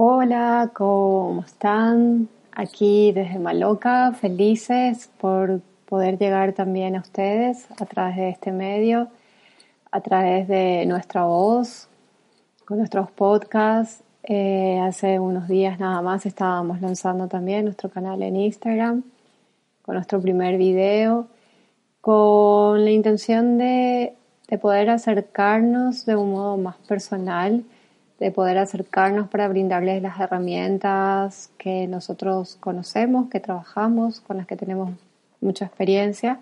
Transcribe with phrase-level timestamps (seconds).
[0.00, 2.28] Hola, ¿cómo están?
[2.52, 9.08] Aquí desde Maloca, felices por poder llegar también a ustedes a través de este medio,
[9.90, 11.88] a través de nuestra voz,
[12.64, 14.04] con nuestros podcasts.
[14.22, 19.02] Eh, hace unos días nada más estábamos lanzando también nuestro canal en Instagram
[19.82, 21.26] con nuestro primer video,
[22.00, 24.14] con la intención de,
[24.46, 27.64] de poder acercarnos de un modo más personal
[28.18, 34.56] de poder acercarnos para brindarles las herramientas que nosotros conocemos, que trabajamos, con las que
[34.56, 34.90] tenemos
[35.40, 36.40] mucha experiencia,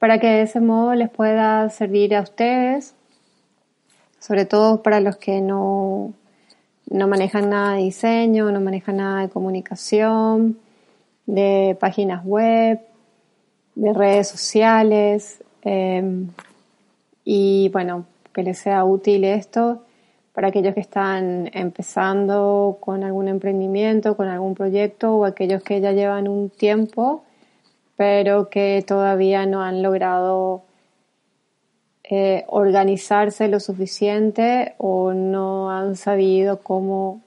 [0.00, 2.94] para que de ese modo les pueda servir a ustedes,
[4.18, 6.12] sobre todo para los que no,
[6.90, 10.58] no manejan nada de diseño, no manejan nada de comunicación,
[11.26, 12.80] de páginas web,
[13.76, 16.26] de redes sociales, eh,
[17.24, 19.84] y bueno, que les sea útil esto
[20.40, 25.92] para aquellos que están empezando con algún emprendimiento, con algún proyecto o aquellos que ya
[25.92, 27.24] llevan un tiempo
[27.94, 30.62] pero que todavía no han logrado
[32.04, 37.20] eh, organizarse lo suficiente o no han sabido cómo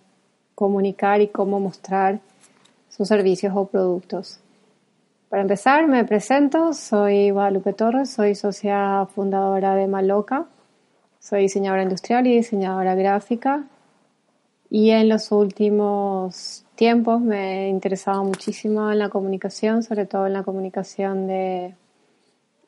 [0.55, 2.20] comunicar y cómo mostrar
[2.89, 4.39] sus servicios o productos.
[5.30, 10.48] Para empezar, me presento, soy Guadalupe Torres, soy socia fundadora de Maloca
[11.23, 13.63] soy diseñadora industrial y diseñadora gráfica.
[14.69, 20.33] Y en los últimos tiempos me he interesado muchísimo en la comunicación, sobre todo en
[20.33, 21.75] la comunicación de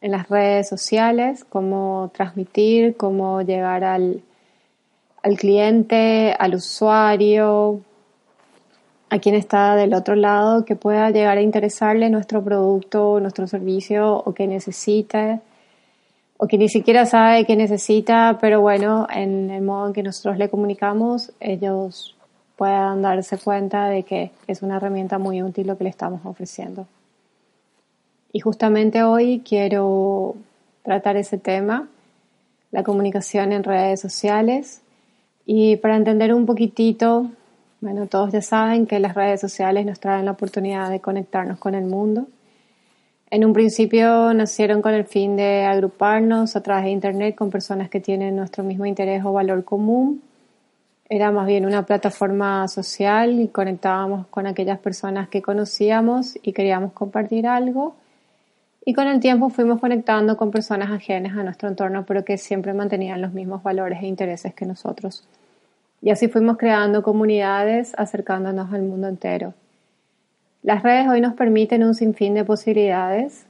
[0.01, 4.21] en las redes sociales, cómo transmitir, cómo llegar al,
[5.23, 7.81] al cliente, al usuario,
[9.09, 14.15] a quien está del otro lado, que pueda llegar a interesarle nuestro producto, nuestro servicio
[14.15, 15.41] o que necesite
[16.37, 20.37] o que ni siquiera sabe qué necesita, pero bueno, en el modo en que nosotros
[20.37, 22.15] le comunicamos, ellos
[22.57, 26.87] puedan darse cuenta de que es una herramienta muy útil lo que le estamos ofreciendo.
[28.33, 30.35] Y justamente hoy quiero
[30.83, 31.87] tratar ese tema,
[32.71, 34.81] la comunicación en redes sociales,
[35.45, 37.29] y para entender un poquitito,
[37.79, 41.75] bueno, todos ya saben que las redes sociales nos traen la oportunidad de conectarnos con
[41.75, 42.27] el mundo
[43.31, 47.89] en un principio nacieron con el fin de agruparnos a través de Internet con personas
[47.89, 50.21] que tienen nuestro mismo interés o valor común.
[51.09, 56.93] Era más bien una plataforma social y conectábamos con aquellas personas que conocíamos y queríamos
[56.93, 57.95] compartir algo.
[58.85, 62.73] Y con el tiempo fuimos conectando con personas ajenas a nuestro entorno, pero que siempre
[62.73, 65.27] mantenían los mismos valores e intereses que nosotros.
[66.01, 69.55] Y así fuimos creando comunidades acercándonos al mundo entero.
[70.65, 73.45] Las redes hoy nos permiten un sinfín de posibilidades.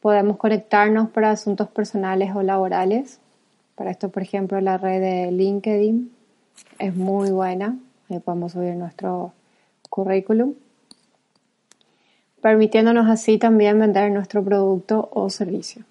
[0.00, 3.20] Podemos conectarnos para asuntos personales o laborales.
[3.74, 6.10] Para esto, por ejemplo, la red de LinkedIn
[6.78, 7.76] es muy buena.
[8.08, 9.34] Ahí podemos subir nuestro
[9.90, 10.54] currículum.
[12.40, 15.82] Permitiéndonos así también vender nuestro producto o servicio.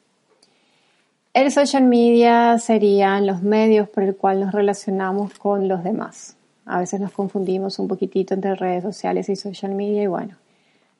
[1.35, 6.35] El social media serían los medios por el cual nos relacionamos con los demás.
[6.66, 10.35] A veces nos confundimos un poquitito entre redes sociales y social media y bueno,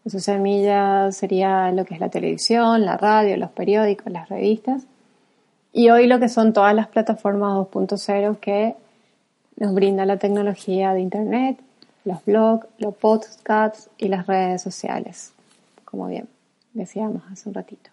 [0.10, 4.84] su semilla sería lo que es la televisión, la radio, los periódicos, las revistas.
[5.74, 8.76] Y hoy lo que son todas las plataformas 2.0 que
[9.58, 11.60] nos brinda la tecnología de Internet,
[12.06, 15.34] los blogs, los podcasts y las redes sociales,
[15.84, 16.28] como bien
[16.74, 17.90] decíamos hace un ratito.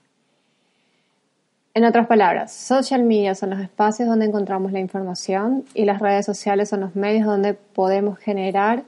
[1.77, 6.25] En otras palabras, social media son los espacios donde encontramos la información y las redes
[6.25, 8.85] sociales son los medios donde podemos generar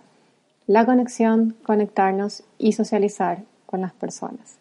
[0.66, 4.58] la conexión, conectarnos y socializar con las personas.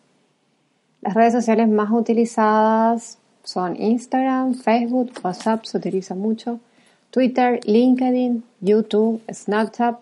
[1.01, 6.59] Las redes sociales más utilizadas son Instagram, Facebook, WhatsApp se utiliza mucho,
[7.11, 9.99] Twitter, LinkedIn, YouTube, Snapchat,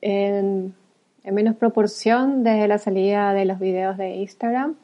[0.00, 0.74] en,
[1.22, 4.74] en, menos proporción desde la salida de los videos de Instagram,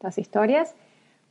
[0.00, 0.74] las historias,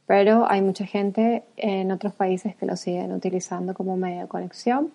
[0.05, 4.91] pero hay mucha gente en otros países que lo siguen utilizando como medio de conexión.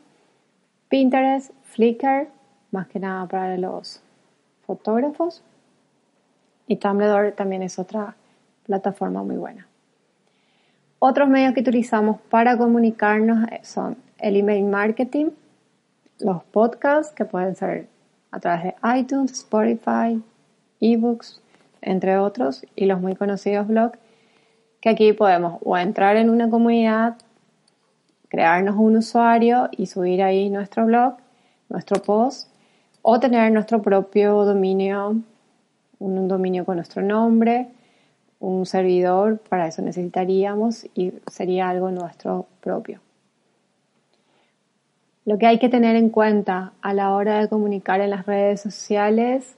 [0.88, 2.28] Pinterest, Flickr,
[2.76, 4.02] más que nada para los
[4.66, 5.42] fotógrafos.
[6.68, 8.14] Y Tumblr también es otra
[8.64, 9.66] plataforma muy buena.
[10.98, 15.30] Otros medios que utilizamos para comunicarnos son el email marketing,
[16.18, 17.88] los podcasts que pueden ser
[18.30, 20.22] a través de iTunes, Spotify,
[20.80, 21.40] ebooks,
[21.80, 23.98] entre otros, y los muy conocidos blogs,
[24.80, 27.16] que aquí podemos entrar en una comunidad,
[28.28, 31.16] crearnos un usuario y subir ahí nuestro blog,
[31.68, 32.48] nuestro post,
[33.08, 35.14] o tener nuestro propio dominio,
[36.00, 37.68] un, dominio con nuestro nombre,
[38.40, 42.98] un servidor, para eso necesitaríamos y sería algo nuestro propio.
[45.24, 48.60] Lo que hay que tener en cuenta a la hora de comunicar en las redes
[48.62, 49.54] sociales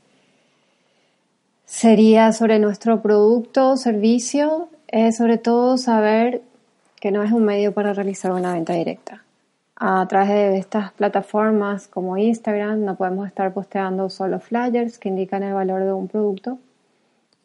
[1.64, 6.42] sería sobre nuestro producto o servicio, es sobre todo saber
[7.00, 9.22] que no es un medio para realizar una venta directa.
[9.80, 15.44] A través de estas plataformas como Instagram no podemos estar posteando solo flyers que indican
[15.44, 16.58] el valor de un producto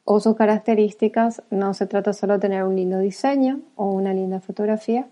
[0.03, 1.43] o sus características.
[1.51, 5.05] No se trata solo de tener un lindo diseño o una linda fotografía,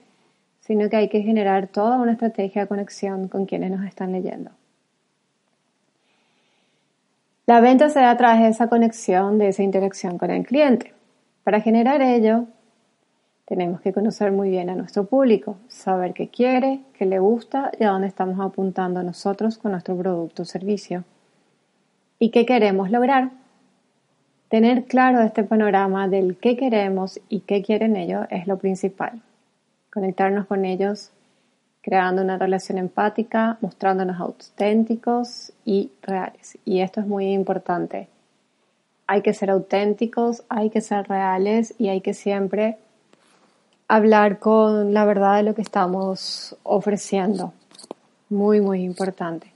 [0.62, 4.50] sino que hay que generar toda una estrategia de conexión con quienes nos están leyendo.
[7.46, 10.96] La venta se da a través de esa conexión, de esa interacción con el cliente.
[11.44, 12.46] Para generar ello,
[13.52, 17.84] tenemos que conocer muy bien a nuestro público, saber qué quiere, qué le gusta y
[17.84, 21.04] a dónde estamos apuntando nosotros con nuestro producto o servicio.
[22.18, 23.32] ¿Y qué queremos lograr?
[24.48, 29.22] Tener claro este panorama del qué queremos y qué quieren ellos es lo principal
[29.92, 31.12] conectarnos con ellos
[31.82, 36.58] creando una relación empática, mostrándonos auténticos y reales.
[36.64, 38.08] Y esto es muy importante.
[39.08, 42.78] Hay que ser auténticos, hay que ser reales y hay que siempre
[43.92, 47.52] hablar con la verdad de lo que estamos ofreciendo.
[48.30, 49.52] Muy, muy importante.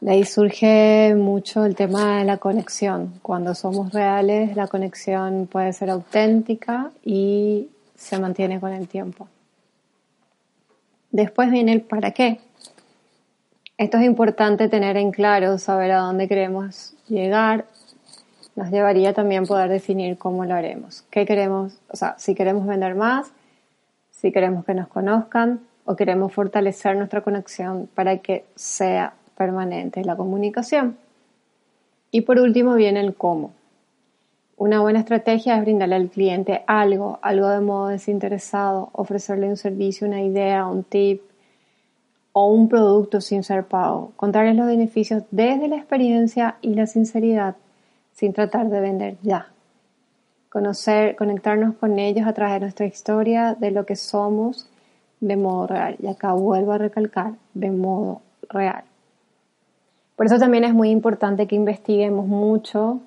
[0.00, 3.14] De ahí surge mucho el tema de la conexión.
[3.22, 9.28] Cuando somos reales, la conexión puede ser auténtica y se mantiene con el tiempo.
[11.12, 12.40] Después viene el para qué.
[13.76, 17.66] Esto es importante tener en claro, saber a dónde queremos llegar.
[18.58, 21.04] Nos llevaría también poder definir cómo lo haremos.
[21.10, 21.78] ¿Qué queremos?
[21.90, 23.30] O sea, si queremos vender más,
[24.10, 30.16] si queremos que nos conozcan o queremos fortalecer nuestra conexión para que sea permanente la
[30.16, 30.96] comunicación.
[32.10, 33.52] Y por último viene el cómo.
[34.56, 40.04] Una buena estrategia es brindarle al cliente algo, algo de modo desinteresado, ofrecerle un servicio,
[40.04, 41.22] una idea, un tip
[42.32, 47.54] o un producto sin ser pago, contarles los beneficios desde la experiencia y la sinceridad
[48.18, 49.46] sin tratar de vender ya.
[50.48, 54.68] Conocer, conectarnos con ellos a través de nuestra historia, de lo que somos
[55.20, 55.94] de modo real.
[56.02, 58.82] Y acá vuelvo a recalcar, de modo real.
[60.16, 63.00] Por eso también es muy importante que investiguemos mucho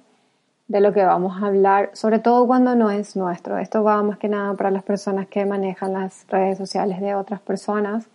[0.70, 3.58] de lo que vamos a hablar, sobre todo cuando no es nuestro.
[3.58, 7.42] Esto va más que nada para las personas que manejan las redes sociales de otras
[7.42, 8.08] personas.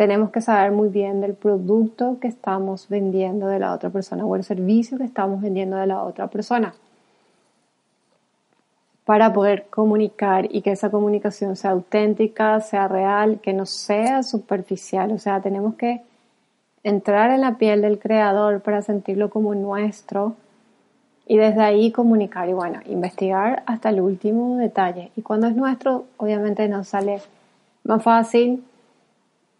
[0.00, 4.34] Tenemos que saber muy bien del producto que estamos vendiendo de la otra persona o
[4.34, 6.72] el servicio que estamos vendiendo de la otra persona
[9.04, 15.12] para poder comunicar y que esa comunicación sea auténtica, sea real, que no sea superficial.
[15.12, 16.00] O sea, tenemos que
[16.82, 20.34] entrar en la piel del creador para sentirlo como nuestro
[21.26, 25.12] y desde ahí comunicar y bueno, investigar hasta el último detalle.
[25.14, 27.20] Y cuando es nuestro, obviamente nos sale
[27.84, 28.64] más fácil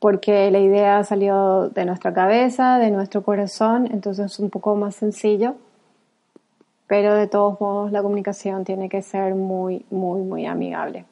[0.00, 4.96] porque la idea salió de nuestra cabeza, de nuestro corazón, entonces es un poco más
[4.96, 5.54] sencillo.
[6.86, 11.04] Pero de todos modos la comunicación tiene que ser muy, muy, muy amigable.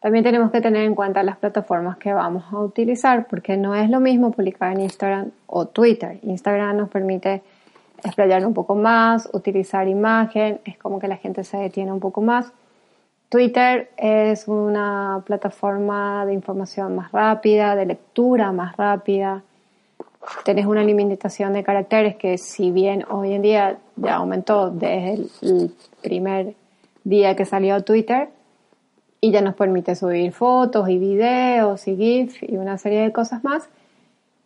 [0.00, 3.90] También tenemos que tener en cuenta las plataformas que vamos a utilizar, porque no es
[3.90, 6.18] lo mismo publicar en Instagram o Twitter.
[6.22, 7.42] Instagram nos permite
[8.02, 12.22] explayar un poco más, utilizar imagen, es como que la gente se detiene un poco
[12.22, 12.52] más.
[13.28, 19.42] Twitter es una plataforma de información más rápida, de lectura más rápida.
[20.44, 25.74] Tenés una limitación de caracteres que si bien hoy en día ya aumentó desde el
[26.02, 26.54] primer
[27.02, 28.28] día que salió Twitter
[29.20, 33.42] y ya nos permite subir fotos y videos y GIF y una serie de cosas
[33.42, 33.68] más,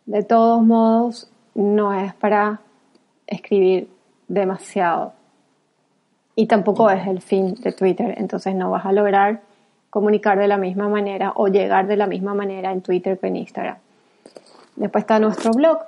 [0.07, 2.61] de todos modos no es para
[3.27, 3.89] escribir
[4.27, 5.13] demasiado.
[6.35, 9.41] Y tampoco es el fin de Twitter, entonces no vas a lograr
[9.89, 13.35] comunicar de la misma manera o llegar de la misma manera en Twitter que en
[13.35, 13.77] Instagram.
[14.77, 15.79] Después está nuestro blog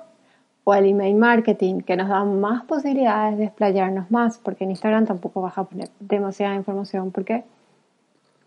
[0.64, 5.06] o el email marketing, que nos da más posibilidades de explayarnos más, porque en Instagram
[5.06, 7.44] tampoco vas a poner demasiada información, porque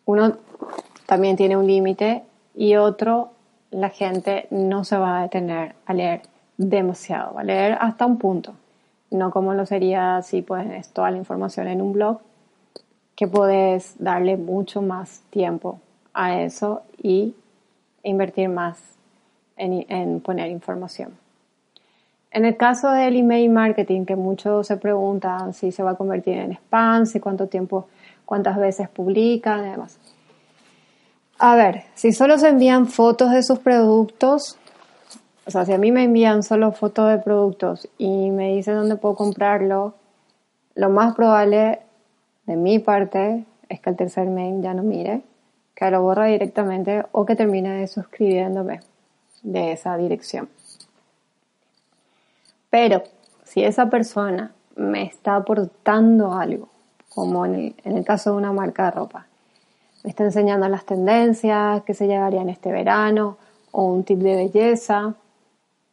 [0.05, 0.37] uno
[1.05, 2.23] también tiene un límite
[2.55, 3.31] y otro,
[3.71, 6.21] la gente no se va a detener a leer
[6.57, 8.53] demasiado, va a leer hasta un punto
[9.11, 12.19] no como lo sería si pones toda la información en un blog,
[13.15, 15.79] que puedes darle mucho más tiempo
[16.13, 17.35] a eso y
[18.03, 18.77] invertir más
[19.55, 21.17] en, poner información.
[22.31, 26.37] En el caso del email marketing, que muchos se preguntan si se va a convertir
[26.37, 27.87] en spam, si cuánto tiempo,
[28.25, 29.97] cuántas veces publican y demás.
[31.39, 34.56] A ver, si solo se envían fotos de sus productos,
[35.47, 38.97] o sea, si a mí me envían solo fotos de productos y me dicen dónde
[38.97, 39.95] puedo comprarlo,
[40.75, 41.79] lo más probable
[42.45, 45.21] de mi parte es que el tercer mail ya no mire,
[45.73, 48.81] que lo borra directamente o que termine suscribiéndome.
[49.43, 50.49] de esa dirección.
[52.69, 53.03] Pero
[53.45, 56.67] si esa persona me está aportando algo,
[57.09, 59.27] como en el, caso de una marca de ropa,
[60.03, 63.37] me está enseñando las tendencias que se llevarían este verano
[63.71, 65.15] o un tip de belleza,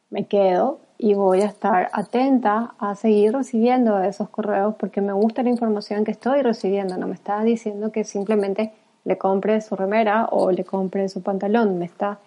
[0.09, 5.43] me quedo y voy a estar atenta a seguir recibiendo esos correos porque me gusta
[5.43, 6.97] la información que estoy recibiendo.
[6.97, 8.71] No me está diciendo que simplemente
[9.03, 11.77] le compre su remera o le compre su pantalón.
[11.77, 12.19] Me está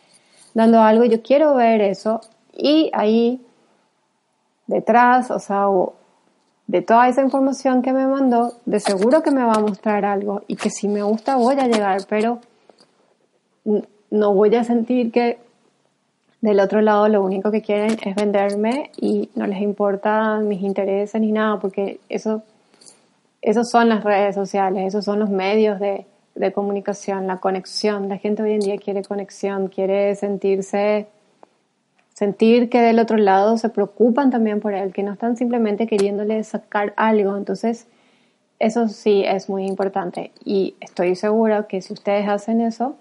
[0.55, 1.05] dando algo.
[1.05, 2.21] Yo quiero ver eso
[2.53, 3.41] y ahí
[4.67, 5.67] detrás, o sea,
[6.67, 10.43] de toda esa información que me mandó, de seguro que me va a mostrar algo
[10.47, 12.41] y que si me gusta voy a llegar, pero
[14.11, 15.39] no voy a sentir que
[16.41, 21.21] del otro lado lo único que quieren es venderme y no les importa mis intereses
[21.21, 22.43] ni nada, porque eso,
[23.43, 26.07] esos son las redes sociales, esos son los medios de,
[26.39, 28.09] de comunicación, la conexión.
[28.09, 31.09] La gente hoy en día quiere conexión, quiere sentirse,
[32.15, 36.43] sentir que del otro lado se preocupan también por él, que no están simplemente queriéndole
[36.45, 37.37] sacar algo.
[37.37, 37.87] Entonces,
[38.59, 40.33] eso sí es muy importante.
[40.45, 42.97] Y estoy segura que si ustedes hacen eso,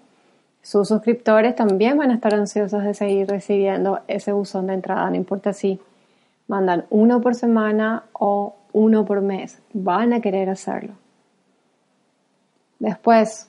[0.68, 5.16] sus suscriptores también van a estar ansiosos de seguir recibiendo ese buzón de entrada, no
[5.16, 5.80] importa si
[6.46, 10.92] mandan uno por semana o uno por mes, van a querer hacerlo.
[12.80, 13.48] Después,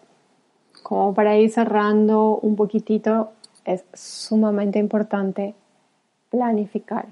[0.82, 3.32] como para ir cerrando un poquitito,
[3.66, 5.56] es sumamente importante
[6.30, 7.08] planificar.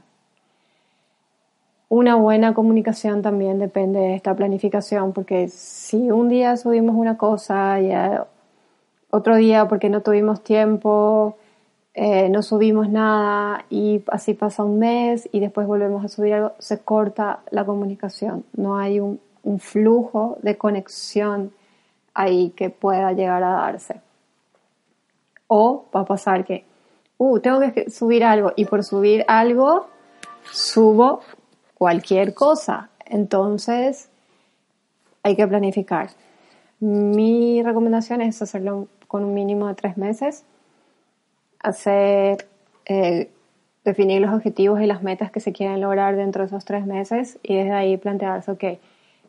[1.90, 7.82] Una buena comunicación también depende de esta planificación, porque si un día subimos una cosa
[7.82, 7.92] y
[9.10, 11.38] otro día porque no tuvimos tiempo,
[11.94, 16.54] eh, no subimos nada y así pasa un mes y después volvemos a subir algo,
[16.60, 18.46] se corta la comunicación.
[18.56, 21.52] No hay un, un flujo de conexión
[22.14, 24.02] ahí que pueda llegar a darse.
[25.48, 26.66] O va a pasar que,
[27.18, 29.88] uh, tengo que subir algo y por subir algo
[30.52, 31.22] subo
[31.74, 32.90] cualquier cosa.
[33.06, 34.10] Entonces,
[35.24, 36.10] hay que planificar.
[36.80, 40.44] Mi recomendación es hacerlo con un mínimo de tres meses,
[41.60, 42.48] hacer,
[42.86, 43.30] eh,
[43.84, 47.40] definir los objetivos y las metas que se quieren lograr dentro de esos tres meses
[47.44, 48.64] y desde ahí plantearse, ok,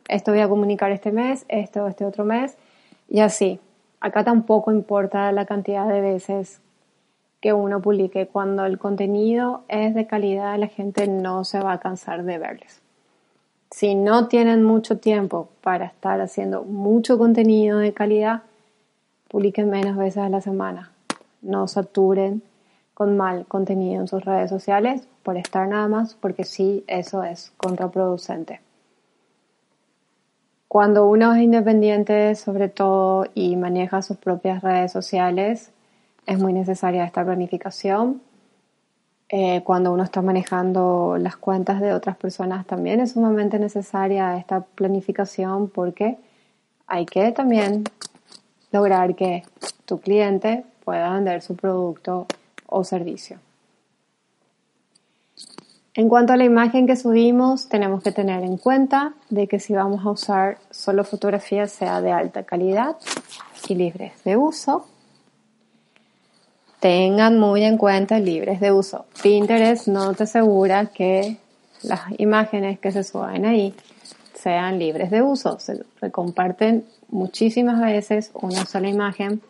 [0.09, 2.57] esto voy a comunicar este mes, esto este otro mes
[3.07, 3.59] y así.
[4.01, 6.61] Acá tampoco importa la cantidad de veces
[7.41, 8.27] que uno publique.
[8.27, 12.81] Cuando el contenido es de calidad, la gente no se va a cansar de verles.
[13.71, 18.43] Si no tienen mucho tiempo para estar haciendo mucho contenido de calidad,
[19.29, 20.91] publiquen menos veces a la semana.
[21.41, 22.41] No saturen
[22.93, 27.53] con mal contenido en sus redes sociales por estar nada más, porque sí, eso es
[27.55, 28.59] contraproducente.
[30.67, 35.71] Cuando uno es independiente, sobre todo, y maneja sus propias redes sociales,
[36.25, 38.21] es muy necesaria esta planificación.
[39.29, 44.61] Eh, cuando uno está manejando las cuentas de otras personas, también es sumamente necesaria esta
[44.61, 46.17] planificación porque
[46.85, 47.83] hay que también
[48.71, 49.43] lograr que
[49.85, 52.27] tu cliente pueda vender su producto
[52.67, 53.39] o servicio.
[55.95, 59.73] En cuanto a la imagen que subimos, tenemos que tener en cuenta de que si
[59.73, 62.95] vamos a usar solo fotografías sea de alta calidad
[63.67, 64.85] y libres de uso.
[66.79, 69.07] Tengan muy en cuenta libres de uso.
[69.21, 71.37] Pinterest no te asegura que
[71.81, 73.75] las imágenes que se suben ahí
[74.35, 75.59] sean libres de uso.
[75.59, 79.41] Se comparten muchísimas veces una sola imagen,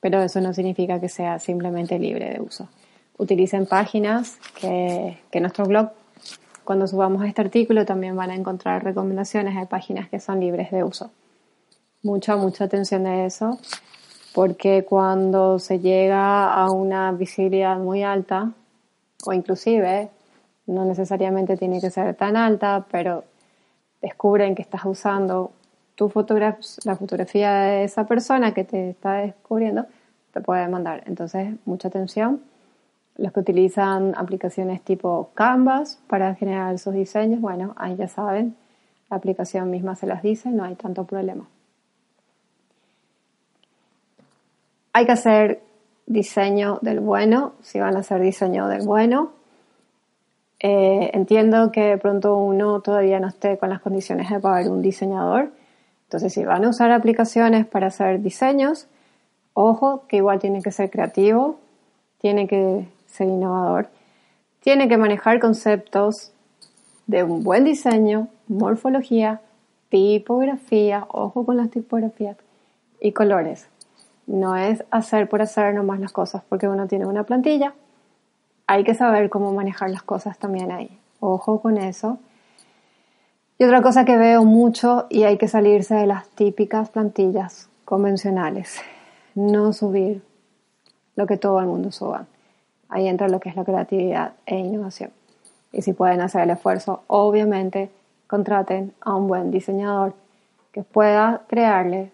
[0.00, 2.68] pero eso no significa que sea simplemente libre de uso
[3.18, 5.90] utilicen páginas que, que nuestro blog,
[6.64, 10.82] cuando subamos este artículo, también van a encontrar recomendaciones de páginas que son libres de
[10.82, 11.10] uso.
[12.02, 13.58] Mucha, mucha atención a eso,
[14.34, 18.52] porque cuando se llega a una visibilidad muy alta,
[19.26, 20.10] o inclusive,
[20.66, 23.24] no necesariamente tiene que ser tan alta, pero
[24.02, 25.52] descubren que estás usando
[25.94, 26.10] tu
[26.84, 29.86] la fotografía de esa persona que te está descubriendo,
[30.32, 31.02] te puede mandar.
[31.06, 32.40] Entonces, mucha atención
[33.16, 38.56] los que utilizan aplicaciones tipo Canvas para generar sus diseños, bueno, ahí ya saben,
[39.08, 41.46] la aplicación misma se las dice, no hay tanto problema.
[44.92, 45.62] Hay que hacer
[46.06, 49.32] diseño del bueno, si van a hacer diseño del bueno.
[50.60, 54.82] Eh, entiendo que de pronto uno todavía no esté con las condiciones de pagar un
[54.82, 55.50] diseñador.
[56.14, 58.86] Entonces, si van a usar aplicaciones para hacer diseños,
[59.52, 61.58] ojo que igual tiene que ser creativo,
[62.18, 63.88] tiene que ser innovador,
[64.60, 66.32] tiene que manejar conceptos
[67.08, 69.40] de un buen diseño, morfología,
[69.88, 72.36] tipografía, ojo con las tipografías
[73.00, 73.66] y colores.
[74.28, 77.74] No es hacer por hacer nomás las cosas porque uno tiene una plantilla
[78.66, 80.98] hay que saber cómo manejar las cosas también ahí.
[81.20, 82.18] Ojo con eso.
[83.56, 88.80] Y otra cosa que veo mucho y hay que salirse de las típicas plantillas convencionales.
[89.36, 90.22] No subir
[91.14, 92.26] lo que todo el mundo suba.
[92.88, 95.10] Ahí entra lo que es la creatividad e innovación.
[95.72, 97.90] Y si pueden hacer el esfuerzo, obviamente
[98.26, 100.14] contraten a un buen diseñador
[100.72, 102.10] que pueda crearle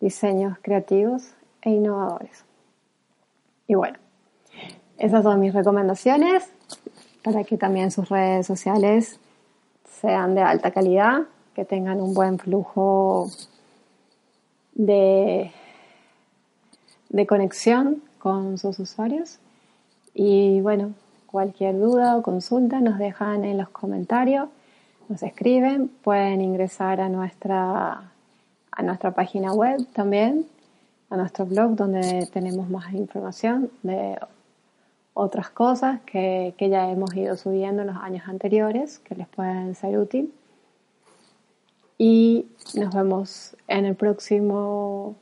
[0.00, 2.44] diseños creativos e innovadores.
[3.68, 3.98] Y bueno,
[4.98, 6.50] esas son mis recomendaciones
[7.22, 9.20] para que también sus redes sociales
[10.00, 11.22] sean de alta calidad,
[11.54, 13.30] que tengan un buen flujo
[14.74, 15.52] de,
[17.08, 19.38] de conexión con sus usuarios.
[20.14, 20.92] Y bueno,
[21.26, 24.48] cualquier duda o consulta nos dejan en los comentarios,
[25.08, 28.10] nos escriben, pueden ingresar a nuestra,
[28.70, 30.46] a nuestra página web también,
[31.10, 34.18] a nuestro blog donde tenemos más información de
[35.18, 39.74] otras cosas que, que ya hemos ido subiendo en los años anteriores que les pueden
[39.74, 40.30] ser útil.
[41.96, 42.44] Y
[42.74, 45.16] nos vemos en el próximo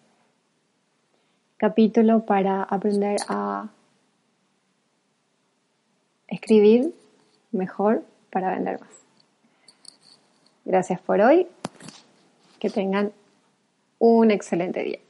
[1.59, 3.69] capítulo para aprender a
[6.27, 6.93] escribir
[7.53, 8.91] mejor para vender más.
[10.65, 11.47] Gracias por hoy.
[12.59, 13.13] Que tengan
[14.01, 15.04] un excelente día.